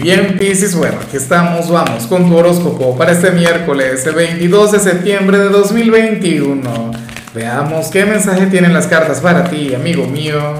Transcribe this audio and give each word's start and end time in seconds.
bien, 0.00 0.36
Piscis, 0.38 0.74
bueno, 0.74 0.98
aquí 1.06 1.16
estamos, 1.16 1.70
vamos 1.70 2.06
con 2.06 2.28
tu 2.28 2.36
horóscopo 2.36 2.96
para 2.96 3.12
este 3.12 3.30
miércoles, 3.32 4.06
el 4.06 4.14
22 4.14 4.72
de 4.72 4.78
septiembre 4.78 5.38
de 5.38 5.48
2021. 5.50 6.90
Veamos 7.34 7.88
qué 7.88 8.04
mensaje 8.06 8.46
tienen 8.46 8.72
las 8.72 8.86
cartas 8.86 9.20
para 9.20 9.44
ti, 9.44 9.74
amigo 9.74 10.06
mío. 10.06 10.54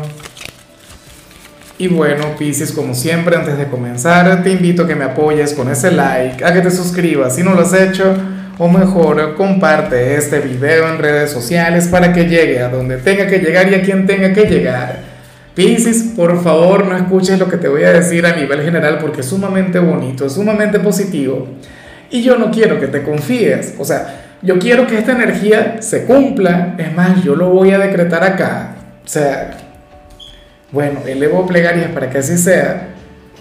Y 1.78 1.88
bueno, 1.88 2.36
Piscis, 2.38 2.72
como 2.72 2.94
siempre, 2.94 3.36
antes 3.36 3.56
de 3.56 3.68
comenzar, 3.68 4.42
te 4.42 4.50
invito 4.50 4.82
a 4.82 4.86
que 4.86 4.94
me 4.94 5.04
apoyes 5.04 5.54
con 5.54 5.70
ese 5.70 5.90
like, 5.90 6.44
a 6.44 6.52
que 6.52 6.60
te 6.60 6.70
suscribas 6.70 7.34
si 7.34 7.42
no 7.42 7.54
lo 7.54 7.62
has 7.62 7.72
hecho, 7.72 8.14
o 8.58 8.68
mejor, 8.68 9.36
comparte 9.36 10.16
este 10.16 10.40
video 10.40 10.88
en 10.88 10.98
redes 10.98 11.30
sociales 11.30 11.88
para 11.88 12.12
que 12.12 12.24
llegue 12.24 12.60
a 12.60 12.68
donde 12.68 12.98
tenga 12.98 13.26
que 13.26 13.38
llegar 13.38 13.70
y 13.72 13.74
a 13.74 13.82
quien 13.82 14.06
tenga 14.06 14.34
que 14.34 14.44
llegar. 14.44 15.09
Piscis, 15.54 16.12
por 16.16 16.42
favor, 16.42 16.86
no 16.86 16.96
escuches 16.96 17.38
lo 17.38 17.48
que 17.48 17.56
te 17.56 17.68
voy 17.68 17.82
a 17.82 17.92
decir 17.92 18.24
a 18.24 18.36
nivel 18.36 18.62
general 18.62 18.98
porque 19.00 19.20
es 19.20 19.26
sumamente 19.26 19.78
bonito, 19.78 20.24
es 20.24 20.32
sumamente 20.34 20.78
positivo. 20.78 21.48
Y 22.10 22.22
yo 22.22 22.36
no 22.36 22.50
quiero 22.50 22.80
que 22.80 22.86
te 22.86 23.02
confíes. 23.02 23.74
O 23.78 23.84
sea, 23.84 24.36
yo 24.42 24.58
quiero 24.58 24.86
que 24.86 24.98
esta 24.98 25.12
energía 25.12 25.76
se 25.80 26.04
cumpla. 26.04 26.74
Es 26.78 26.92
más, 26.94 27.22
yo 27.22 27.36
lo 27.36 27.50
voy 27.50 27.70
a 27.70 27.78
decretar 27.78 28.24
acá. 28.24 28.76
O 29.04 29.08
sea, 29.08 29.56
bueno, 30.72 31.00
elevo 31.06 31.46
plegarias 31.46 31.90
para 31.92 32.10
que 32.10 32.18
así 32.18 32.36
sea. 32.38 32.88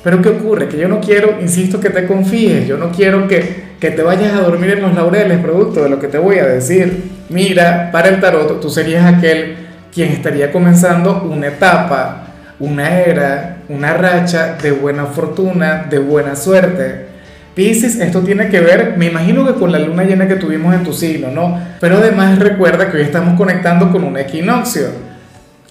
Pero 0.04 0.22
¿qué 0.22 0.30
ocurre? 0.30 0.68
Que 0.68 0.78
yo 0.78 0.88
no 0.88 1.02
quiero, 1.02 1.38
insisto, 1.42 1.80
que 1.80 1.90
te 1.90 2.06
confíes. 2.06 2.68
Yo 2.68 2.78
no 2.78 2.92
quiero 2.92 3.28
que, 3.28 3.70
que 3.80 3.92
te 3.92 4.02
vayas 4.02 4.34
a 4.34 4.42
dormir 4.42 4.72
en 4.72 4.82
los 4.82 4.96
laureles 4.96 5.40
producto 5.40 5.84
de 5.84 5.90
lo 5.90 6.00
que 6.00 6.08
te 6.08 6.18
voy 6.18 6.40
a 6.40 6.46
decir. 6.46 7.12
Mira, 7.30 7.90
para 7.92 8.10
el 8.10 8.20
tarot 8.20 8.60
tú 8.60 8.70
serías 8.70 9.06
aquel 9.06 9.69
quien 9.94 10.10
estaría 10.10 10.52
comenzando 10.52 11.24
una 11.24 11.48
etapa, 11.48 12.28
una 12.60 13.00
era, 13.00 13.58
una 13.70 13.94
racha 13.94 14.58
de 14.62 14.72
buena 14.72 15.06
fortuna, 15.06 15.88
de 15.90 16.00
buena 16.00 16.36
suerte. 16.36 17.08
Piscis, 17.56 18.00
esto 18.00 18.22
tiene 18.22 18.50
que 18.50 18.60
ver, 18.60 18.96
me 18.98 19.08
imagino 19.08 19.46
que 19.46 19.60
con 19.60 19.72
la 19.72 19.80
luna 19.80 20.04
llena 20.04 20.28
que 20.28 20.36
tuvimos 20.36 20.74
en 20.74 20.84
tu 20.84 20.94
signo, 20.94 21.30
¿no? 21.32 21.60
Pero 21.80 21.98
además 21.98 22.40
recuerda 22.40 22.90
que 22.90 22.98
hoy 22.98 23.04
estamos 23.04 23.36
conectando 23.38 23.92
con 23.92 24.04
un 24.04 24.18
equinoccio, 24.18 24.88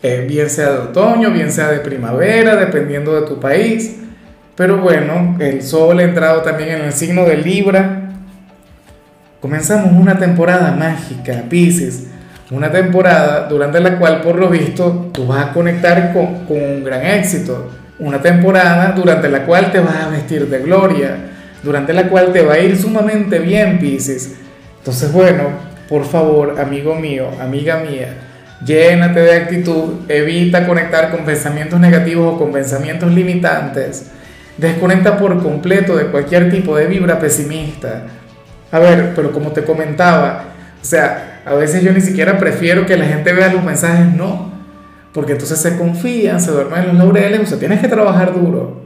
bien 0.03 0.51
sea 0.51 0.71
de 0.71 0.79
otoño, 0.79 1.31
bien 1.31 1.51
sea 1.51 1.69
de 1.69 1.79
primavera, 1.79 2.57
dependiendo 2.57 3.19
de 3.19 3.27
tu 3.27 3.41
país. 3.41 3.97
Pero 4.55 4.79
bueno, 4.79 5.37
el 5.39 5.63
sol 5.63 5.99
ha 6.01 6.03
entrado 6.03 6.43
también 6.43 6.71
en 6.71 6.83
el 6.83 6.93
signo 6.93 7.25
de 7.25 7.37
Libra. 7.37 8.11
Comenzamos 9.41 9.93
una 9.93 10.19
temporada 10.19 10.73
mágica, 10.73 11.45
Piscis 11.49 12.09
una 12.51 12.71
temporada 12.71 13.47
durante 13.49 13.79
la 13.81 13.99
cual 13.99 14.23
por 14.23 14.37
lo 14.37 14.49
visto 14.49 15.11
tú 15.13 15.27
vas 15.27 15.47
a 15.47 15.53
conectar 15.53 16.13
con, 16.13 16.47
con, 16.47 16.57
un 16.57 16.85
gran 16.85 17.05
éxito. 17.05 17.71
Una 17.99 18.23
temporada 18.23 18.93
durante 18.93 19.29
la 19.29 19.45
cual 19.45 19.73
te 19.73 19.81
vas 19.81 19.97
a 19.97 20.09
vestir 20.09 20.49
de 20.49 20.61
gloria, 20.61 21.17
durante 21.63 21.93
la 21.93 22.09
cual 22.09 22.33
te 22.33 22.43
va 22.43 22.55
a 22.55 22.59
ir 22.59 22.77
sumamente 22.77 23.39
bien, 23.41 23.79
Pisces. 23.79 24.37
Entonces, 24.79 25.13
bueno, 25.13 25.51
por 25.89 26.05
favor, 26.05 26.61
amigo 26.61 26.95
mío, 26.95 27.29
amiga 27.41 27.79
mía, 27.79 28.15
llénate 28.65 29.21
de 29.21 29.35
actitud, 29.35 30.09
evita 30.09 30.67
conectar 30.67 31.11
con 31.11 31.25
pensamientos 31.25 31.81
negativos 31.81 32.35
o 32.35 32.39
con 32.39 32.53
pensamientos 32.53 33.13
limitantes. 33.13 34.11
Desconecta 34.57 35.17
por 35.19 35.43
completo 35.43 35.97
de 35.97 36.07
cualquier 36.07 36.51
tipo 36.51 36.77
de 36.77 36.87
vibra 36.87 37.19
pesimista. 37.19 38.05
A 38.71 38.79
ver, 38.79 39.13
pero 39.15 39.33
como 39.33 39.51
te 39.51 39.65
comentaba, 39.65 40.45
o 40.81 40.85
sea, 40.85 41.38
a 41.49 41.55
veces 41.55 41.83
yo 41.83 41.93
ni 41.93 42.01
siquiera 42.01 42.39
prefiero 42.39 42.87
que 42.87 42.97
la 42.97 43.07
gente 43.07 43.33
vea 43.33 43.53
los 43.53 43.65
mensajes, 43.65 44.07
no, 44.07 44.53
porque 45.13 45.33
entonces 45.33 45.59
se 45.59 45.77
confían, 45.77 46.41
se 46.41 46.51
duermen 46.51 46.81
en 46.81 46.89
los 46.89 46.97
laureles, 46.97 47.41
o 47.41 47.47
sea, 47.47 47.59
tienes 47.59 47.81
que 47.81 47.89
trabajar 47.89 48.35
duro, 48.35 48.83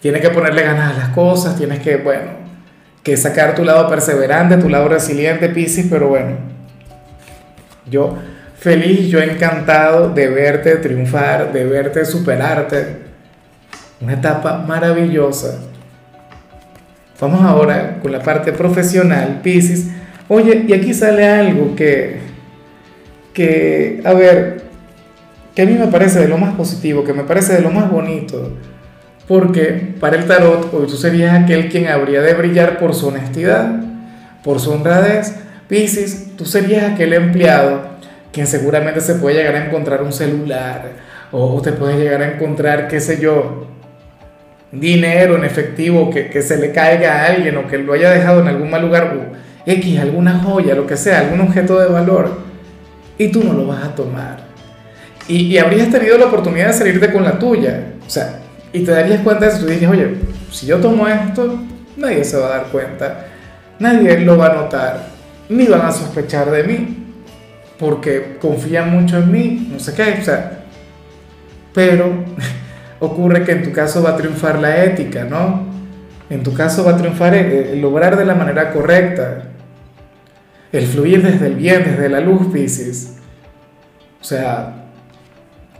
tienes 0.00 0.20
que 0.20 0.30
ponerle 0.30 0.62
ganas 0.62 0.94
a 0.94 0.98
las 0.98 1.08
cosas, 1.10 1.56
tienes 1.56 1.80
que, 1.80 1.96
bueno, 1.96 2.30
que 3.02 3.16
sacar 3.16 3.54
tu 3.54 3.64
lado 3.64 3.88
perseverante, 3.88 4.56
tu 4.58 4.68
lado 4.68 4.88
resiliente, 4.88 5.48
Piscis, 5.48 5.86
pero 5.90 6.08
bueno, 6.08 6.36
yo 7.90 8.16
feliz, 8.58 9.08
yo 9.08 9.20
encantado 9.20 10.10
de 10.10 10.28
verte 10.28 10.76
triunfar, 10.76 11.52
de 11.52 11.64
verte 11.64 12.04
superarte, 12.04 13.08
una 14.00 14.14
etapa 14.14 14.58
maravillosa. 14.58 15.58
Vamos 17.20 17.42
ahora 17.42 17.98
con 18.00 18.12
la 18.12 18.20
parte 18.20 18.52
profesional, 18.52 19.40
Piscis 19.42 19.88
Oye, 20.28 20.66
y 20.68 20.74
aquí 20.74 20.92
sale 20.92 21.26
algo 21.26 21.74
que, 21.74 22.18
que, 23.32 24.02
a 24.04 24.12
ver, 24.12 24.62
que 25.54 25.62
a 25.62 25.64
mí 25.64 25.72
me 25.72 25.86
parece 25.86 26.20
de 26.20 26.28
lo 26.28 26.36
más 26.36 26.54
positivo, 26.54 27.02
que 27.02 27.14
me 27.14 27.24
parece 27.24 27.54
de 27.54 27.62
lo 27.62 27.70
más 27.70 27.90
bonito, 27.90 28.52
porque 29.26 29.94
para 29.98 30.16
el 30.16 30.26
tarot 30.26 30.72
hoy 30.72 30.86
tú 30.86 30.96
serías 30.96 31.42
aquel 31.42 31.70
quien 31.70 31.88
habría 31.88 32.20
de 32.20 32.34
brillar 32.34 32.78
por 32.78 32.94
su 32.94 33.08
honestidad, 33.08 33.70
por 34.44 34.60
su 34.60 34.70
honradez. 34.70 35.34
Piscis, 35.66 36.36
tú 36.36 36.44
serías 36.44 36.92
aquel 36.92 37.12
empleado 37.14 37.88
quien 38.32 38.46
seguramente 38.46 39.00
se 39.00 39.14
puede 39.14 39.36
llegar 39.36 39.56
a 39.56 39.66
encontrar 39.66 40.02
un 40.02 40.12
celular 40.12 40.92
o 41.32 41.60
te 41.62 41.72
puede 41.72 41.98
llegar 41.98 42.22
a 42.22 42.34
encontrar, 42.34 42.86
qué 42.88 43.00
sé 43.00 43.18
yo, 43.18 43.66
dinero 44.72 45.36
en 45.36 45.44
efectivo 45.44 46.10
que, 46.10 46.28
que 46.28 46.42
se 46.42 46.58
le 46.58 46.72
caiga 46.72 47.22
a 47.22 47.26
alguien 47.26 47.56
o 47.56 47.66
que 47.66 47.78
lo 47.78 47.94
haya 47.94 48.10
dejado 48.10 48.40
en 48.40 48.48
algún 48.48 48.70
mal 48.70 48.82
lugar 48.82 49.14
X, 49.68 50.00
alguna 50.00 50.38
joya, 50.38 50.74
lo 50.74 50.86
que 50.86 50.96
sea, 50.96 51.20
algún 51.20 51.42
objeto 51.42 51.78
de 51.78 51.88
valor, 51.88 52.38
y 53.18 53.28
tú 53.28 53.44
no 53.44 53.52
lo 53.52 53.66
vas 53.66 53.84
a 53.84 53.94
tomar. 53.94 54.38
Y, 55.28 55.58
habrías 55.58 55.90
tenido 55.90 56.16
la 56.16 56.26
oportunidad 56.26 56.68
de 56.68 56.72
salirte 56.72 57.12
con 57.12 57.22
la 57.22 57.38
tuya. 57.38 57.92
O 58.06 58.08
sea, 58.08 58.40
y 58.72 58.80
te 58.80 58.92
darías 58.92 59.20
cuenta 59.20 59.44
de 59.44 59.50
eso. 59.52 59.60
Tú 59.60 59.66
dices, 59.66 59.86
oye, 59.86 60.14
si 60.50 60.64
yo 60.64 60.78
tomo 60.78 61.06
esto, 61.06 61.58
nadie 61.98 62.24
se 62.24 62.38
va 62.38 62.46
a 62.46 62.50
dar 62.50 62.66
cuenta. 62.68 63.26
Nadie 63.78 64.20
lo 64.20 64.38
va 64.38 64.46
a 64.46 64.54
notar. 64.54 65.06
Ni 65.50 65.66
van 65.66 65.82
a 65.82 65.92
sospechar 65.92 66.50
de 66.50 66.64
mí. 66.64 67.04
Porque 67.78 68.38
confían 68.40 68.90
mucho 68.90 69.18
en 69.18 69.30
mí. 69.30 69.68
No 69.70 69.78
sé 69.78 69.92
qué. 69.92 70.16
O 70.18 70.24
sea, 70.24 70.64
pero 71.74 72.24
ocurre 73.00 73.44
que 73.44 73.52
en 73.52 73.64
tu 73.64 73.72
caso 73.72 74.02
va 74.02 74.10
a 74.10 74.16
triunfar 74.16 74.58
la 74.60 74.82
ética, 74.82 75.24
¿no? 75.24 75.66
En 76.30 76.42
tu 76.42 76.54
caso 76.54 76.84
va 76.84 76.92
a 76.92 76.96
triunfar 76.96 77.34
el, 77.34 77.82
lograr 77.82 78.16
de 78.16 78.24
la 78.24 78.34
manera 78.34 78.72
correcta 78.72 79.42
el 80.72 80.86
fluir 80.86 81.22
desde 81.22 81.46
el 81.46 81.54
bien, 81.54 81.84
desde 81.84 82.08
la 82.08 82.20
luz, 82.20 82.52
Pisces. 82.52 83.16
O 84.20 84.24
sea, 84.24 84.74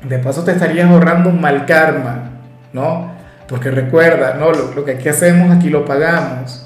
de 0.03 0.19
paso 0.19 0.45
te 0.45 0.53
estarías 0.53 0.89
ahorrando 0.91 1.31
un 1.31 1.41
mal 1.41 1.67
karma, 1.67 2.31
¿no? 2.73 3.13
Porque 3.49 3.71
recuerda, 3.71 4.35
¿no? 4.35 4.53
Lo, 4.53 4.85
que 4.85 4.93
aquí 4.93 5.09
hacemos, 5.09 5.55
aquí 5.55 5.71
lo 5.71 5.85
pagamos. 5.85 6.65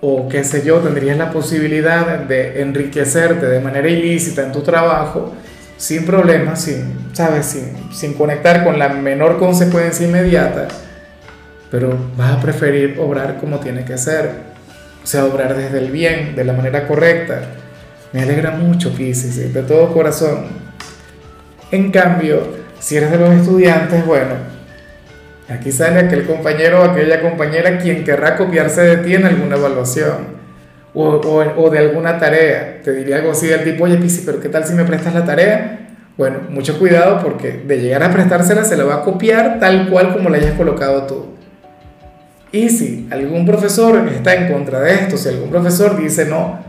O 0.00 0.28
qué 0.28 0.44
sé 0.44 0.64
yo, 0.64 0.78
tendrías 0.78 1.16
la 1.16 1.30
posibilidad 1.30 2.20
de 2.20 2.60
enriquecerte 2.60 3.46
de 3.46 3.60
manera 3.60 3.88
ilícita 3.88 4.42
en 4.42 4.52
tu 4.52 4.62
trabajo 4.62 5.34
sin 5.76 6.06
problemas, 6.06 6.62
sin, 6.62 7.10
¿sabes? 7.12 7.46
Sin, 7.46 7.92
sin 7.92 8.14
conectar 8.14 8.64
con 8.64 8.78
la 8.78 8.88
menor 8.90 9.38
consecuencia 9.38 10.06
inmediata, 10.06 10.68
pero 11.70 11.96
vas 12.16 12.36
a 12.36 12.40
preferir 12.40 12.98
obrar 12.98 13.38
como 13.38 13.58
tiene 13.58 13.84
que 13.84 13.98
ser 13.98 14.45
sea, 15.06 15.24
obrar 15.24 15.56
desde 15.56 15.78
el 15.78 15.90
bien, 15.90 16.34
de 16.34 16.44
la 16.44 16.52
manera 16.52 16.86
correcta. 16.86 17.42
Me 18.12 18.22
alegra 18.22 18.50
mucho, 18.50 18.94
Pisces, 18.94 19.52
de 19.52 19.62
todo 19.62 19.92
corazón. 19.92 20.46
En 21.70 21.90
cambio, 21.90 22.42
si 22.78 22.96
eres 22.96 23.10
de 23.10 23.18
los 23.18 23.30
estudiantes, 23.34 24.06
bueno, 24.06 24.34
aquí 25.48 25.72
sale 25.72 26.00
aquel 26.00 26.24
compañero 26.24 26.80
o 26.80 26.84
aquella 26.84 27.20
compañera 27.20 27.78
quien 27.78 28.04
querrá 28.04 28.36
copiarse 28.36 28.82
de 28.82 28.96
ti 28.98 29.14
en 29.14 29.26
alguna 29.26 29.56
evaluación 29.56 30.36
o, 30.94 31.20
o, 31.56 31.70
de 31.70 31.78
alguna 31.78 32.18
tarea. 32.18 32.80
Te 32.82 32.92
diría 32.92 33.16
algo 33.16 33.32
así 33.32 33.46
del 33.46 33.64
tipo, 33.64 33.84
oye, 33.84 33.96
Pisces, 33.96 34.22
pero 34.24 34.40
¿qué 34.40 34.48
tal 34.48 34.64
si 34.64 34.74
me 34.74 34.84
prestas 34.84 35.14
la 35.14 35.24
tarea? 35.24 35.88
Bueno, 36.16 36.38
mucho 36.48 36.78
cuidado 36.78 37.20
porque 37.22 37.62
de 37.66 37.78
llegar 37.78 38.02
a 38.02 38.10
prestársela 38.10 38.64
se 38.64 38.76
la 38.76 38.84
va 38.84 38.94
a 38.96 39.02
copiar 39.02 39.58
tal 39.60 39.90
cual 39.90 40.14
como 40.14 40.30
la 40.30 40.38
hayas 40.38 40.54
colocado 40.54 41.02
tú. 41.06 41.35
Y 42.52 42.68
si 42.70 43.08
algún 43.10 43.44
profesor 43.44 44.08
está 44.08 44.34
en 44.34 44.52
contra 44.52 44.80
de 44.80 44.94
esto, 44.94 45.16
si 45.16 45.28
algún 45.28 45.50
profesor 45.50 46.00
dice, 46.00 46.26
no, 46.26 46.60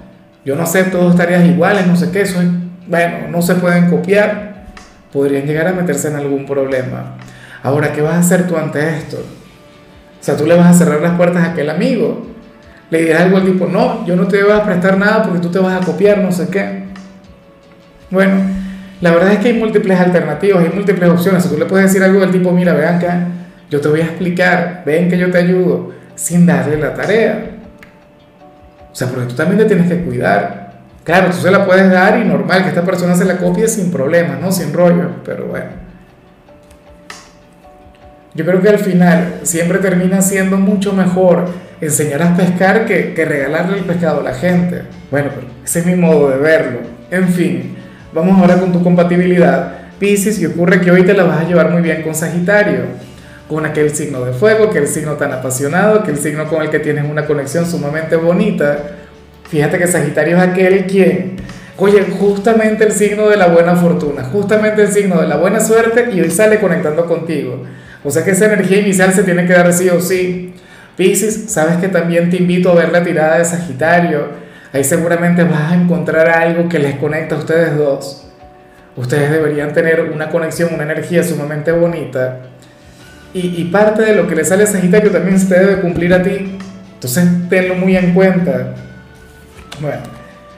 yo 0.44 0.56
no 0.56 0.64
acepto 0.64 0.98
dos 0.98 1.16
tareas 1.16 1.46
iguales, 1.46 1.88
no 1.88 1.96
sé 1.96 2.12
qué, 2.12 2.22
eso 2.22 2.40
bueno, 2.88 3.28
no 3.30 3.42
se 3.42 3.56
pueden 3.56 3.90
copiar, 3.90 4.66
podrían 5.12 5.46
llegar 5.46 5.68
a 5.68 5.74
meterse 5.74 6.08
en 6.08 6.16
algún 6.16 6.46
problema. 6.46 7.18
Ahora, 7.64 7.92
¿qué 7.92 8.02
vas 8.02 8.16
a 8.16 8.20
hacer 8.20 8.48
tú 8.48 8.56
ante 8.56 8.98
esto? 8.98 9.18
O 9.18 10.24
sea, 10.24 10.36
tú 10.38 10.46
le 10.46 10.56
vas 10.56 10.68
a 10.68 10.74
cerrar 10.74 11.02
las 11.02 11.16
puertas 11.16 11.44
a 11.44 11.52
aquel 11.52 11.70
amigo. 11.70 12.28
Le 12.90 13.02
dirás 13.02 13.24
algo 13.24 13.38
al 13.38 13.46
tipo, 13.46 13.68
no, 13.68 14.06
yo 14.06 14.16
no 14.16 14.28
te 14.28 14.42
voy 14.42 14.54
a 14.54 14.64
prestar 14.64 14.98
nada 14.98 15.24
porque 15.24 15.40
tú 15.40 15.50
te 15.50 15.60
vas 15.60 15.82
a 15.82 15.86
copiar, 15.86 16.20
no 16.20 16.32
sé 16.32 16.48
qué. 16.48 16.84
Bueno, 18.10 18.36
la 19.02 19.12
verdad 19.12 19.34
es 19.34 19.40
que 19.40 19.50
hay 19.50 19.54
múltiples 19.54 20.00
alternativas, 20.00 20.64
hay 20.64 20.72
múltiples 20.74 21.10
opciones. 21.10 21.44
Si 21.44 21.50
tú 21.50 21.58
le 21.58 21.66
puedes 21.66 21.88
decir 21.88 22.04
algo 22.04 22.22
del 22.22 22.32
tipo, 22.32 22.52
mira, 22.52 22.74
vean 22.74 22.96
acá, 22.96 23.28
yo 23.70 23.82
te 23.82 23.88
voy 23.88 24.02
a 24.02 24.06
explicar, 24.06 24.84
ven 24.86 25.10
que 25.10 25.18
yo 25.18 25.30
te 25.30 25.40
ayudo, 25.40 25.92
sin 26.16 26.46
darle 26.46 26.78
la 26.78 26.94
tarea. 26.94 27.52
O 28.92 28.96
sea, 28.96 29.08
porque 29.10 29.28
tú 29.28 29.36
también 29.36 29.60
te 29.60 29.66
tienes 29.66 29.90
que 29.90 30.04
cuidar. 30.04 30.68
Claro, 31.04 31.30
tú 31.30 31.38
se 31.38 31.52
la 31.52 31.66
puedes 31.66 31.90
dar 31.92 32.20
y 32.20 32.26
normal 32.26 32.64
que 32.64 32.70
esta 32.70 32.84
persona 32.84 33.16
se 33.16 33.26
la 33.26 33.38
copie 33.38 33.68
sin 33.68 33.92
problemas, 33.92 34.42
¿no? 34.42 34.52
Sin 34.52 34.74
rollo, 34.74 35.12
pero 35.24 35.46
bueno. 35.46 35.88
yo 38.34 38.46
creo 38.46 38.62
que 38.62 38.70
al 38.70 38.80
final 38.80 39.40
siempre 39.44 39.80
termina 39.80 40.22
siendo 40.22 40.58
mucho 40.58 40.94
mejor 40.94 41.46
enseñar 41.82 42.22
a 42.22 42.36
pescar 42.36 42.86
que, 42.86 43.14
que 43.14 43.26
regalarle 43.26 43.80
el 43.80 43.84
pescado 43.84 44.20
a 44.22 44.24
la 44.24 44.34
gente. 44.34 44.84
Bueno, 45.10 45.30
pero 45.34 45.48
ese 45.64 45.80
es 45.80 45.86
mi 45.86 45.96
modo 45.96 46.30
de 46.30 46.38
verlo. 46.38 46.80
En 47.10 47.30
fin, 47.30 47.76
vamos 48.14 48.40
ahora 48.40 48.60
con 48.60 48.72
tu 48.72 48.84
compatibilidad. 48.84 49.74
Piscis, 50.00 50.40
y 50.40 50.46
ocurre 50.46 50.82
que 50.82 50.92
hoy 50.92 51.04
te 51.04 51.14
la 51.14 51.24
vas 51.24 51.40
a 51.40 51.48
llevar 51.48 51.72
muy 51.72 51.82
bien 51.82 52.04
con 52.04 52.14
Sagitario, 52.14 52.82
con 53.48 53.66
aquel 53.66 53.90
signo 53.92 54.26
de 54.26 54.34
fuego, 54.34 54.70
que 54.70 54.80
el 54.80 54.88
signo 54.88 55.14
tan 55.14 55.32
apasionado, 55.32 56.04
que 56.04 56.12
el 56.12 56.18
signo 56.18 56.48
con 56.48 56.62
el 56.62 56.70
que 56.70 56.80
tienes 56.80 57.06
una 57.10 57.26
conexión 57.26 57.66
sumamente 57.66 58.16
bonita. 58.16 58.78
Fíjate 59.50 59.78
que 59.78 59.88
Sagitario 59.88 60.38
es 60.38 60.44
aquel 60.44 60.86
quien, 60.86 61.38
oye, 61.78 62.04
justamente 62.20 62.84
el 62.84 62.92
signo 62.92 63.30
de 63.30 63.38
la 63.38 63.48
buena 63.48 63.76
fortuna, 63.76 64.24
justamente 64.24 64.82
el 64.82 64.92
signo 64.92 65.22
de 65.22 65.28
la 65.28 65.38
buena 65.38 65.62
suerte 65.62 66.10
y 66.12 66.20
hoy 66.20 66.30
sale 66.30 66.60
conectando 66.60 67.06
contigo. 67.06 67.64
O 68.04 68.12
sea 68.12 68.24
que 68.24 68.32
esa 68.32 68.46
energía 68.46 68.80
inicial 68.80 69.14
se 69.14 69.24
tiene 69.24 69.46
que 69.46 69.54
dar 69.54 69.72
sí 69.72 69.90
o 69.90 70.02
sí. 70.02 70.54
Piscis, 70.98 71.52
sabes 71.52 71.78
que 71.78 71.88
también 71.88 72.30
te 72.30 72.38
invito 72.38 72.72
a 72.72 72.76
ver 72.76 72.92
la 72.92 73.04
tirada 73.04 73.38
de 73.38 73.46
Sagitario. 73.46 74.48
Ahí 74.74 74.84
seguramente 74.84 75.44
vas 75.44 75.72
a 75.72 75.76
encontrar 75.76 76.28
algo 76.28 76.68
que 76.68 76.80
les 76.80 76.96
conecta 76.96 77.36
a 77.36 77.38
ustedes 77.38 77.78
dos. 77.78 78.28
Ustedes 78.96 79.32
deberían 79.32 79.74
tener 79.74 80.10
una 80.14 80.30
conexión, 80.30 80.74
una 80.74 80.84
energía 80.84 81.24
sumamente 81.24 81.72
bonita. 81.72 82.40
Y, 83.40 83.66
parte 83.66 84.02
de 84.02 84.16
lo 84.16 84.28
que 84.28 84.36
le 84.36 84.44
sale 84.44 84.64
a 84.64 84.68
Sagitario 84.68 85.12
también 85.12 85.40
se 85.40 85.48
te 85.48 85.60
debe 85.60 85.82
cumplir 85.82 86.12
a 86.14 86.24
ti. 86.24 86.58
Entonces 86.96 87.24
tenlo 87.50 87.76
muy 87.76 87.96
en 87.96 88.14
cuenta. 88.14 88.74
Bueno, 89.80 90.02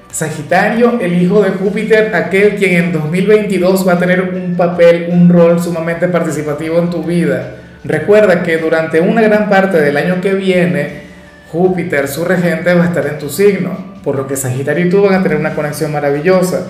Sagitario, 0.10 0.98
el 1.02 1.22
hijo 1.22 1.42
de 1.42 1.50
Júpiter, 1.50 2.16
aquel 2.16 2.56
quien 2.56 2.86
en 2.86 2.92
2022 2.94 3.86
va 3.86 3.94
a 3.94 4.00
tener 4.00 4.22
un 4.22 4.56
papel, 4.56 5.10
un 5.12 5.28
rol 5.28 5.62
sumamente 5.62 6.08
participativo 6.08 6.80
en 6.80 6.90
tu 6.90 7.04
vida. 7.04 7.56
Recuerda 7.84 8.44
que 8.44 8.58
durante 8.58 9.02
una 9.02 9.22
gran 9.22 9.50
parte 9.50 9.82
del 9.82 9.98
año 9.98 10.22
que 10.22 10.34
viene, 10.34 11.02
Júpiter, 11.52 12.08
su 12.08 12.24
regente, 12.24 12.74
va 12.74 12.86
a 12.86 12.88
estar 12.88 13.06
en 13.08 13.20
tu 13.20 13.30
signo, 13.30 13.96
por 14.04 14.16
lo 14.16 14.26
que 14.26 14.38
Sagitario 14.38 14.86
y 14.86 14.90
tú 14.90 15.02
van 15.02 15.16
a 15.16 15.24
tener 15.24 15.38
una 15.38 15.54
conexión 15.54 15.92
maravillosa. 15.92 16.66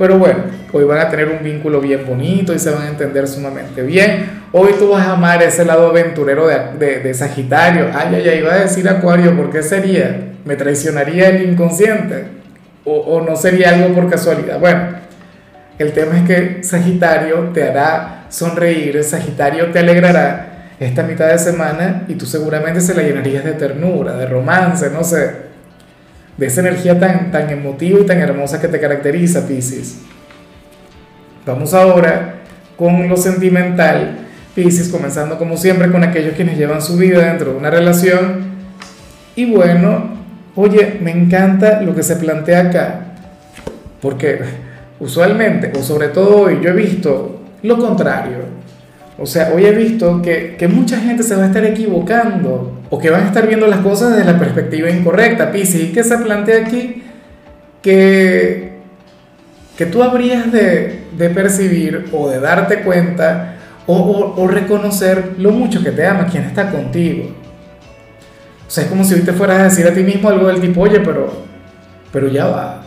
Pero 0.00 0.18
bueno, 0.18 0.44
hoy 0.72 0.84
van 0.84 0.98
a 0.98 1.10
tener 1.10 1.28
un 1.28 1.44
vínculo 1.44 1.78
bien 1.78 2.06
bonito 2.06 2.54
y 2.54 2.58
se 2.58 2.70
van 2.70 2.84
a 2.84 2.88
entender 2.88 3.28
sumamente 3.28 3.82
bien. 3.82 4.40
Hoy 4.50 4.70
tú 4.78 4.88
vas 4.88 5.06
a 5.06 5.12
amar 5.12 5.42
ese 5.42 5.62
lado 5.66 5.90
aventurero 5.90 6.48
de, 6.48 7.00
de, 7.00 7.12
Sagitario. 7.12 7.90
Ay, 7.94 8.14
ay, 8.14 8.28
ay, 8.30 8.38
iba 8.38 8.54
a 8.54 8.60
decir 8.60 8.88
Acuario, 8.88 9.36
¿por 9.36 9.50
qué 9.50 9.62
sería? 9.62 10.32
¿Me 10.46 10.56
traicionaría 10.56 11.28
el 11.28 11.50
inconsciente? 11.50 12.40
o, 12.84 13.20
no 13.20 13.36
sería 13.36 13.74
algo 13.74 13.94
por 13.94 14.10
casualidad. 14.10 14.58
Bueno, 14.58 14.80
el 15.78 15.92
tema 15.92 16.16
es 16.16 16.24
que 16.24 16.64
Sagitario 16.64 17.50
te 17.52 17.64
hará 17.64 18.24
sonreír, 18.30 19.04
Sagitario 19.04 19.70
te 19.70 19.80
alegrará 19.80 20.70
esta 20.80 21.02
mitad 21.02 21.28
de 21.28 21.38
semana 21.38 22.04
y 22.08 22.14
tú 22.14 22.24
seguramente 22.24 22.80
se 22.80 22.94
la 22.94 23.02
llenarías 23.02 23.44
de 23.44 23.52
ternura, 23.52 24.14
de 24.14 24.24
romance, 24.24 24.88
no 24.90 25.04
sé, 25.04 25.49
de 26.40 26.46
esa 26.46 26.62
energía 26.62 26.98
tan, 26.98 27.30
tan 27.30 27.50
emotiva 27.50 28.00
y 28.00 28.06
tan 28.06 28.18
hermosa 28.18 28.62
que 28.62 28.68
te 28.68 28.80
caracteriza, 28.80 29.46
Pisces. 29.46 29.98
Vamos 31.44 31.74
ahora 31.74 32.36
con 32.76 33.10
lo 33.10 33.16
sentimental, 33.18 34.20
Pisces, 34.54 34.88
comenzando 34.88 35.36
como 35.36 35.58
siempre 35.58 35.90
con 35.90 36.02
aquellos 36.02 36.34
quienes 36.34 36.56
llevan 36.56 36.80
su 36.80 36.96
vida 36.96 37.26
dentro 37.26 37.52
de 37.52 37.58
una 37.58 37.68
relación. 37.68 38.52
Y 39.36 39.52
bueno, 39.52 40.14
oye, 40.56 40.96
me 41.02 41.10
encanta 41.10 41.82
lo 41.82 41.94
que 41.94 42.02
se 42.02 42.16
plantea 42.16 42.60
acá, 42.60 43.00
porque 44.00 44.40
usualmente, 44.98 45.70
o 45.78 45.82
sobre 45.82 46.08
todo 46.08 46.38
hoy, 46.38 46.60
yo 46.62 46.70
he 46.70 46.74
visto 46.74 47.42
lo 47.62 47.76
contrario. 47.76 48.38
O 49.18 49.26
sea, 49.26 49.52
hoy 49.54 49.66
he 49.66 49.72
visto 49.72 50.22
que, 50.22 50.56
mucha 50.72 50.98
gente 50.98 51.22
se 51.22 51.36
va 51.36 51.42
a 51.42 51.46
estar 51.48 51.66
equivocando 51.66 52.79
o 52.90 52.98
que 52.98 53.10
van 53.10 53.22
a 53.22 53.26
estar 53.26 53.46
viendo 53.46 53.66
las 53.68 53.80
cosas 53.80 54.10
desde 54.10 54.30
la 54.30 54.38
perspectiva 54.38 54.90
incorrecta. 54.90 55.52
Pisi, 55.52 55.92
¿qué 55.92 56.02
se 56.02 56.18
plantea 56.18 56.66
aquí? 56.66 57.04
Que, 57.80 58.72
que 59.78 59.86
tú 59.86 60.02
habrías 60.02 60.50
de, 60.52 60.98
percibir 61.32 62.06
o 62.12 62.28
de 62.28 62.40
darte 62.40 62.80
cuenta 62.82 63.56
o, 63.86 64.34
o 64.36 64.48
reconocer 64.48 65.34
lo 65.38 65.52
mucho 65.52 65.82
que 65.82 65.92
te 65.92 66.06
ama 66.06 66.26
quien 66.26 66.44
está 66.44 66.70
contigo. 66.70 67.30
O 68.66 68.70
sea, 68.70 68.84
es 68.84 68.90
como 68.90 69.04
si 69.04 69.14
hoy 69.14 69.22
te 69.22 69.32
fueras 69.32 69.60
a 69.60 69.64
decir 69.64 69.86
a 69.86 69.92
ti 69.92 70.02
mismo 70.02 70.28
algo 70.28 70.46
del 70.46 70.60
tipo, 70.60 70.82
oye, 70.82 71.00
pero, 71.00 71.32
pero 72.12 72.28
ya 72.28 72.46
va. 72.46 72.82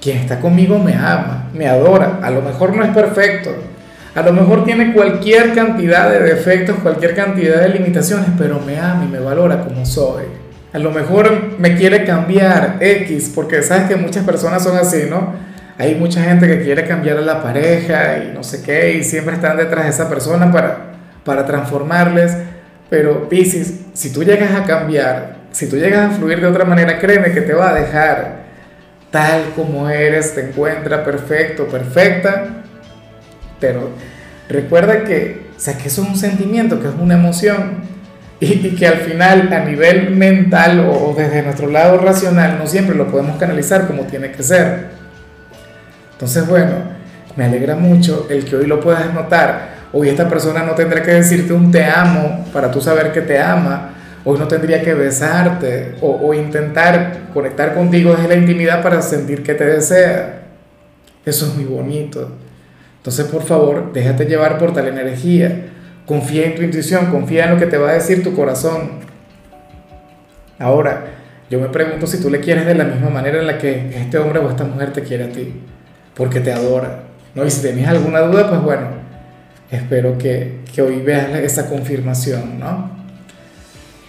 Quien 0.00 0.18
está 0.18 0.40
conmigo 0.40 0.78
me 0.78 0.94
ama, 0.94 1.50
me 1.52 1.66
adora. 1.66 2.20
A 2.22 2.30
lo 2.30 2.42
mejor 2.42 2.74
no 2.74 2.82
es 2.82 2.90
perfecto. 2.94 3.50
A 4.18 4.22
lo 4.22 4.32
mejor 4.32 4.64
tiene 4.64 4.92
cualquier 4.92 5.54
cantidad 5.54 6.10
de 6.10 6.18
defectos, 6.18 6.74
cualquier 6.82 7.14
cantidad 7.14 7.60
de 7.60 7.68
limitaciones, 7.68 8.30
pero 8.36 8.58
me 8.58 8.76
ama 8.76 9.04
y 9.04 9.12
me 9.12 9.20
valora 9.20 9.60
como 9.60 9.86
soy. 9.86 10.24
A 10.72 10.78
lo 10.80 10.90
mejor 10.90 11.56
me 11.56 11.76
quiere 11.76 12.04
cambiar 12.04 12.78
X, 12.80 13.30
porque 13.32 13.62
sabes 13.62 13.84
que 13.84 13.94
muchas 13.94 14.24
personas 14.24 14.64
son 14.64 14.76
así, 14.76 15.04
¿no? 15.08 15.34
Hay 15.78 15.94
mucha 15.94 16.20
gente 16.20 16.48
que 16.48 16.64
quiere 16.64 16.84
cambiar 16.84 17.18
a 17.18 17.20
la 17.20 17.40
pareja 17.40 18.18
y 18.18 18.34
no 18.34 18.42
sé 18.42 18.60
qué, 18.64 18.94
y 18.94 19.04
siempre 19.04 19.36
están 19.36 19.56
detrás 19.56 19.84
de 19.84 19.90
esa 19.90 20.08
persona 20.08 20.50
para, 20.50 20.94
para 21.24 21.46
transformarles. 21.46 22.36
Pero 22.90 23.28
Pisces, 23.28 23.82
si 23.94 24.12
tú 24.12 24.24
llegas 24.24 24.52
a 24.52 24.64
cambiar, 24.64 25.36
si 25.52 25.68
tú 25.68 25.76
llegas 25.76 26.10
a 26.10 26.16
fluir 26.16 26.40
de 26.40 26.48
otra 26.48 26.64
manera, 26.64 26.98
créeme 26.98 27.30
que 27.30 27.42
te 27.42 27.52
va 27.52 27.70
a 27.70 27.74
dejar 27.74 28.48
tal 29.12 29.52
como 29.54 29.88
eres, 29.88 30.34
te 30.34 30.48
encuentra 30.48 31.04
perfecto, 31.04 31.68
perfecta. 31.68 32.64
Pero 33.60 33.90
recuerda 34.48 35.04
que, 35.04 35.48
o 35.56 35.60
sea, 35.60 35.76
que 35.76 35.88
eso 35.88 36.02
es 36.02 36.08
un 36.08 36.16
sentimiento, 36.16 36.80
que 36.80 36.88
es 36.88 36.94
una 36.98 37.14
emoción. 37.14 37.98
Y, 38.40 38.76
que 38.76 38.86
al 38.86 38.98
final, 38.98 39.52
a 39.52 39.64
nivel 39.64 40.10
mental 40.10 40.80
o, 40.80 41.10
o 41.10 41.14
desde 41.16 41.42
nuestro 41.42 41.68
lado 41.68 41.98
racional, 41.98 42.56
no 42.58 42.66
siempre 42.66 42.94
lo 42.94 43.08
podemos 43.08 43.36
canalizar 43.36 43.86
como 43.86 44.02
tiene 44.04 44.30
que 44.30 44.42
ser. 44.42 44.86
Entonces, 46.12 46.46
bueno, 46.46 46.74
me 47.36 47.44
alegra 47.44 47.74
mucho 47.74 48.26
el 48.30 48.44
que 48.44 48.56
hoy 48.56 48.66
lo 48.66 48.80
puedas 48.80 49.12
notar 49.12 49.78
Hoy 49.92 50.10
esta 50.10 50.28
persona 50.28 50.64
no 50.64 50.74
tendrá 50.74 51.02
que 51.02 51.12
decirte 51.12 51.52
un 51.52 51.70
te 51.70 51.84
amo 51.84 52.44
para 52.52 52.70
tú 52.70 52.80
saber 52.80 53.12
que 53.12 53.22
te 53.22 53.38
ama. 53.38 53.94
Hoy 54.24 54.38
no 54.38 54.46
tendría 54.46 54.82
que 54.82 54.92
besarte 54.92 55.94
o, 56.02 56.34
intentar 56.34 57.30
conectar 57.32 57.74
contigo 57.74 58.14
desde 58.14 58.28
la 58.28 58.34
intimidad 58.34 58.82
para 58.82 59.00
sentir 59.00 59.42
que 59.42 59.54
te 59.54 59.64
desea. 59.64 60.42
Eso 61.24 61.46
es 61.46 61.54
muy 61.54 61.64
bonito. 61.64 62.30
Entonces, 62.98 63.26
por 63.26 63.42
favor, 63.42 63.92
déjate 63.92 64.26
llevar 64.26 64.58
por 64.58 64.72
tal 64.72 64.88
energía. 64.88 65.66
Confía 66.06 66.46
en 66.46 66.54
tu 66.54 66.62
intuición, 66.62 67.06
confía 67.10 67.44
en 67.44 67.54
lo 67.54 67.58
que 67.58 67.66
te 67.66 67.78
va 67.78 67.90
a 67.90 67.94
decir 67.94 68.22
tu 68.22 68.34
corazón. 68.34 69.00
Ahora, 70.58 71.06
yo 71.50 71.60
me 71.60 71.68
pregunto 71.68 72.06
si 72.06 72.20
tú 72.20 72.28
le 72.30 72.40
quieres 72.40 72.66
de 72.66 72.74
la 72.74 72.84
misma 72.84 73.10
manera 73.10 73.38
en 73.38 73.46
la 73.46 73.58
que 73.58 73.90
este 73.94 74.18
hombre 74.18 74.38
o 74.40 74.50
esta 74.50 74.64
mujer 74.64 74.92
te 74.92 75.02
quiere 75.02 75.24
a 75.24 75.28
ti, 75.28 75.54
porque 76.14 76.40
te 76.40 76.52
adora. 76.52 77.04
¿no? 77.34 77.46
Y 77.46 77.50
si 77.50 77.62
tenías 77.62 77.90
alguna 77.90 78.20
duda, 78.20 78.48
pues 78.48 78.60
bueno, 78.62 78.88
espero 79.70 80.18
que, 80.18 80.58
hoy 80.82 81.00
veas 81.00 81.30
esa 81.36 81.68
confirmación, 81.68 82.58
¿no? 82.58 82.90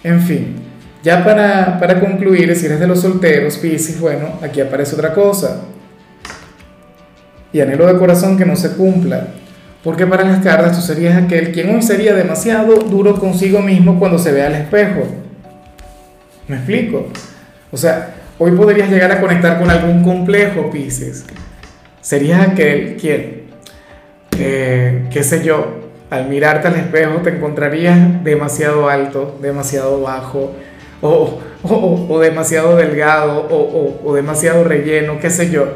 En 0.04 0.20
fin, 0.20 0.56
ya 1.02 1.24
para, 1.24 1.78
para 1.80 1.98
concluir, 1.98 2.54
si 2.54 2.66
eres 2.66 2.80
de 2.80 2.86
los 2.86 3.00
solteros, 3.00 3.58
Pisces, 3.58 4.00
bueno, 4.00 4.38
aquí 4.42 4.60
aparece 4.60 4.94
otra 4.94 5.12
cosa. 5.12 5.62
Y 7.52 7.60
anhelo 7.60 7.86
de 7.86 7.98
corazón 7.98 8.36
que 8.36 8.44
no 8.44 8.56
se 8.56 8.72
cumpla. 8.72 9.28
Porque 9.82 10.06
para 10.06 10.24
las 10.24 10.42
cartas 10.42 10.76
tú 10.76 10.82
serías 10.82 11.16
aquel 11.16 11.52
quien 11.52 11.74
hoy 11.74 11.82
sería 11.82 12.14
demasiado 12.14 12.76
duro 12.76 13.18
consigo 13.18 13.60
mismo 13.60 13.98
cuando 13.98 14.18
se 14.18 14.32
ve 14.32 14.42
al 14.42 14.54
espejo. 14.54 15.02
¿Me 16.48 16.56
explico? 16.56 17.08
O 17.72 17.76
sea, 17.76 18.14
hoy 18.38 18.52
podrías 18.52 18.90
llegar 18.90 19.10
a 19.12 19.20
conectar 19.20 19.58
con 19.58 19.70
algún 19.70 20.02
complejo, 20.02 20.70
Pisces. 20.70 21.24
Serías 22.00 22.46
aquel 22.46 22.96
quien 22.96 23.40
qué 25.10 25.22
sé 25.22 25.44
yo, 25.44 25.66
al 26.08 26.28
mirarte 26.28 26.68
al 26.68 26.76
espejo 26.76 27.20
te 27.22 27.30
encontrarías 27.30 28.24
demasiado 28.24 28.88
alto, 28.88 29.38
demasiado 29.42 30.00
bajo, 30.00 30.52
o, 31.02 31.40
o, 31.62 32.20
demasiado 32.20 32.76
delgado, 32.76 33.46
o, 33.50 34.00
o, 34.04 34.14
demasiado 34.14 34.64
relleno, 34.64 35.18
qué 35.20 35.30
sé 35.30 35.50
yo. 35.50 35.68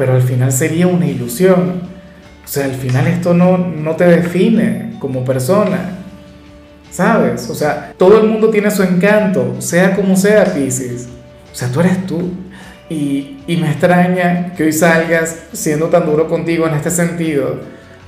Pero 0.00 0.14
al 0.14 0.22
final 0.22 0.50
sería 0.50 0.86
una 0.86 1.06
ilusión. 1.06 1.82
O 2.42 2.48
sea, 2.48 2.64
al 2.64 2.72
final 2.72 3.06
esto 3.06 3.34
no, 3.34 3.58
no 3.58 3.96
te 3.96 4.06
define 4.06 4.94
como 4.98 5.26
persona. 5.26 5.98
¿Sabes? 6.90 7.50
O 7.50 7.54
sea, 7.54 7.92
todo 7.98 8.18
el 8.18 8.26
mundo 8.26 8.48
tiene 8.48 8.70
su 8.70 8.82
encanto, 8.82 9.56
sea 9.58 9.94
como 9.94 10.16
sea, 10.16 10.46
Pisces. 10.54 11.06
O 11.52 11.54
sea, 11.54 11.68
tú 11.68 11.80
eres 11.80 12.06
tú. 12.06 12.30
Y, 12.88 13.36
me 13.46 13.70
extraña 13.70 14.54
que 14.56 14.64
hoy 14.64 14.72
salgas 14.72 15.36
siendo 15.52 15.88
tan 15.88 16.06
duro 16.06 16.28
contigo 16.28 16.66
en 16.66 16.76
este 16.76 16.90
sentido, 16.90 17.60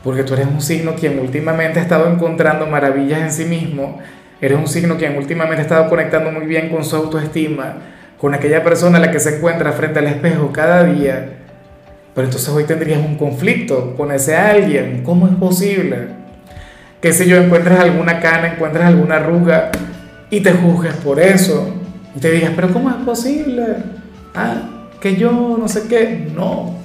porque 0.02 0.24
tú 0.24 0.32
eres 0.32 0.46
un 0.46 0.62
signo 0.62 0.94
quien 0.94 1.18
últimamente 1.18 1.78
ha 1.78 1.82
estado 1.82 2.10
encontrando 2.10 2.66
maravillas 2.66 3.20
en 3.20 3.32
sí 3.32 3.44
mismo, 3.44 3.98
eres 4.40 4.56
un 4.56 4.66
signo 4.66 4.96
quien 4.96 5.14
últimamente 5.18 5.60
ha 5.60 5.64
estado 5.64 5.90
conectando 5.90 6.32
muy 6.32 6.46
bien 6.46 6.70
con 6.70 6.84
su 6.84 6.96
autoestima, 6.96 7.74
con 8.18 8.32
aquella 8.32 8.64
persona 8.64 8.96
a 8.96 9.02
la 9.02 9.10
que 9.10 9.20
se 9.20 9.36
encuentra 9.36 9.72
frente 9.72 9.98
al 9.98 10.06
espejo 10.06 10.52
cada 10.52 10.84
día. 10.84 11.41
Pero 12.14 12.26
entonces 12.26 12.48
hoy 12.50 12.64
tendrías 12.64 13.00
un 13.00 13.16
conflicto 13.16 13.94
con 13.96 14.12
ese 14.12 14.36
alguien. 14.36 15.02
¿Cómo 15.04 15.26
es 15.26 15.34
posible? 15.34 16.08
Que 17.00 17.12
si 17.12 17.26
yo 17.26 17.36
encuentras 17.36 17.80
alguna 17.80 18.20
cana, 18.20 18.54
encuentras 18.54 18.86
alguna 18.86 19.16
arruga 19.16 19.70
y 20.30 20.40
te 20.40 20.52
juzgues 20.52 20.94
por 20.94 21.18
eso. 21.18 21.74
Y 22.14 22.20
te 22.20 22.30
digas, 22.30 22.52
pero 22.54 22.72
¿cómo 22.72 22.90
es 22.90 22.96
posible? 22.96 23.64
Ah, 24.34 24.88
que 25.00 25.16
yo 25.16 25.56
no 25.58 25.66
sé 25.68 25.88
qué. 25.88 26.28
No. 26.34 26.76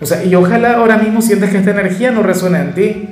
O 0.00 0.06
sea, 0.06 0.24
y 0.24 0.34
ojalá 0.34 0.74
ahora 0.74 0.98
mismo 0.98 1.22
sientes 1.22 1.50
que 1.50 1.58
esta 1.58 1.70
energía 1.70 2.10
no 2.10 2.22
resuena 2.22 2.60
en 2.60 2.74
ti. 2.74 3.08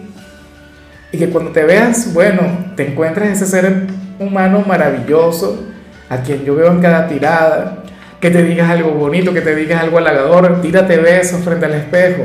Y 1.12 1.18
que 1.18 1.28
cuando 1.28 1.52
te 1.52 1.62
veas, 1.62 2.12
bueno, 2.12 2.42
te 2.74 2.88
encuentres 2.88 3.40
ese 3.40 3.46
ser 3.46 3.86
humano 4.18 4.64
maravilloso, 4.66 5.64
a 6.08 6.18
quien 6.18 6.44
yo 6.44 6.54
veo 6.54 6.72
en 6.72 6.80
cada 6.80 7.06
tirada, 7.06 7.81
que 8.22 8.30
te 8.30 8.44
digas 8.44 8.70
algo 8.70 8.92
bonito, 8.92 9.34
que 9.34 9.40
te 9.40 9.52
digas 9.56 9.82
algo 9.82 9.98
halagador, 9.98 10.60
tírate 10.60 10.96
besos 10.96 11.40
frente 11.40 11.66
al 11.66 11.74
espejo, 11.74 12.22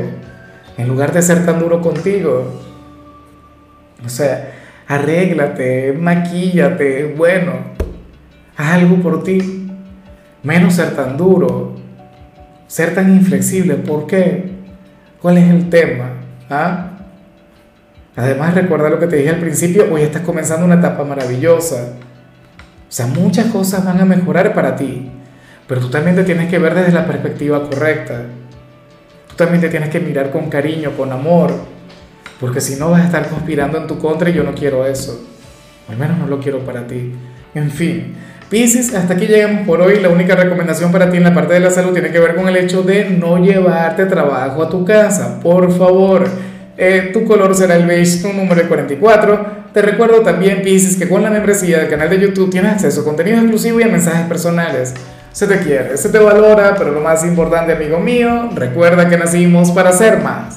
en 0.76 0.86
lugar 0.86 1.12
de 1.12 1.20
ser 1.20 1.44
tan 1.44 1.58
duro 1.58 1.82
contigo. 1.82 2.54
O 4.06 4.08
sea, 4.08 4.52
arréglate, 4.86 5.92
maquíllate, 5.92 7.12
bueno, 7.16 7.54
haz 8.56 8.74
algo 8.74 9.02
por 9.02 9.24
ti, 9.24 9.72
menos 10.44 10.74
ser 10.74 10.94
tan 10.94 11.16
duro, 11.16 11.74
ser 12.68 12.94
tan 12.94 13.12
inflexible, 13.12 13.74
¿por 13.74 14.06
qué? 14.06 14.52
¿Cuál 15.20 15.38
es 15.38 15.50
el 15.50 15.68
tema? 15.68 16.10
¿Ah? 16.48 16.90
Además, 18.14 18.54
recuerda 18.54 18.88
lo 18.88 19.00
que 19.00 19.08
te 19.08 19.16
dije 19.16 19.30
al 19.30 19.40
principio, 19.40 19.92
hoy 19.92 20.02
estás 20.02 20.22
comenzando 20.22 20.64
una 20.64 20.76
etapa 20.76 21.02
maravillosa. 21.02 21.94
O 22.88 22.92
sea, 22.92 23.06
muchas 23.08 23.46
cosas 23.46 23.84
van 23.84 24.00
a 24.00 24.04
mejorar 24.04 24.54
para 24.54 24.76
ti, 24.76 25.10
pero 25.68 25.82
tú 25.82 25.90
también 25.90 26.16
te 26.16 26.24
tienes 26.24 26.48
que 26.48 26.58
ver 26.58 26.74
desde 26.74 26.92
la 26.92 27.06
perspectiva 27.06 27.62
correcta. 27.68 28.22
Tú 29.28 29.36
también 29.36 29.60
te 29.60 29.68
tienes 29.68 29.90
que 29.90 30.00
mirar 30.00 30.30
con 30.30 30.48
cariño, 30.48 30.92
con 30.96 31.12
amor, 31.12 31.52
porque 32.40 32.60
si 32.60 32.76
no 32.76 32.90
vas 32.90 33.02
a 33.02 33.04
estar 33.04 33.28
conspirando 33.28 33.78
en 33.78 33.86
tu 33.86 33.98
contra 33.98 34.30
y 34.30 34.32
yo 34.32 34.42
no 34.42 34.54
quiero 34.54 34.86
eso. 34.86 35.24
al 35.88 35.96
menos 35.96 36.18
no 36.18 36.26
lo 36.26 36.40
quiero 36.40 36.60
para 36.60 36.86
ti. 36.86 37.12
En 37.54 37.70
fin, 37.70 38.14
Piscis, 38.48 38.94
hasta 38.94 39.12
aquí 39.12 39.26
llegamos 39.26 39.66
por 39.66 39.82
hoy. 39.82 40.00
La 40.00 40.08
única 40.08 40.34
recomendación 40.34 40.90
para 40.90 41.10
ti 41.10 41.18
en 41.18 41.24
la 41.24 41.34
parte 41.34 41.52
de 41.52 41.60
la 41.60 41.70
salud 41.70 41.92
tiene 41.92 42.10
que 42.10 42.18
ver 42.18 42.34
con 42.34 42.48
el 42.48 42.56
hecho 42.56 42.82
de 42.82 43.10
no 43.10 43.36
llevarte 43.36 44.06
trabajo 44.06 44.62
a 44.62 44.70
tu 44.70 44.86
casa. 44.86 45.38
Por 45.40 45.70
favor, 45.76 46.26
eh, 46.78 47.10
tu 47.12 47.24
color 47.24 47.54
será 47.54 47.76
el 47.76 47.86
beige, 47.86 48.22
tu 48.22 48.32
número 48.32 48.66
44. 48.66 49.68
Te 49.74 49.82
recuerdo 49.82 50.22
también, 50.22 50.62
Piscis, 50.62 50.96
que 50.96 51.08
con 51.08 51.22
la 51.22 51.30
membresía 51.30 51.78
del 51.78 51.90
canal 51.90 52.08
de 52.08 52.20
YouTube 52.20 52.50
tienes 52.50 52.72
acceso 52.72 53.02
a 53.02 53.04
contenido 53.04 53.36
exclusivo 53.36 53.80
y 53.80 53.82
a 53.82 53.88
mensajes 53.88 54.26
personales. 54.26 54.94
Se 55.38 55.46
te 55.46 55.60
quiere, 55.60 55.96
se 55.96 56.08
te 56.08 56.18
valora, 56.18 56.74
pero 56.76 56.90
lo 56.90 57.00
más 57.00 57.24
importante, 57.24 57.72
amigo 57.72 58.00
mío, 58.00 58.50
recuerda 58.56 59.08
que 59.08 59.16
nacimos 59.16 59.70
para 59.70 59.92
ser 59.92 60.18
más. 60.18 60.56